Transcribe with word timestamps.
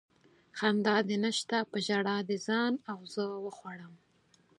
خندا 0.57 0.95
دې 1.07 1.17
نشته 1.25 1.57
په 1.71 1.77
ژړا 1.87 2.17
دې 2.29 2.37
ځان 2.47 2.73
او 2.91 2.99
زه 3.13 3.23
وخوړم 3.45 3.93